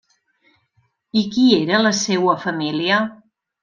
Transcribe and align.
I 1.23 1.23
qui 1.37 1.45
era 1.61 1.85
la 1.87 1.95
seua 2.03 2.39
família? 2.49 3.03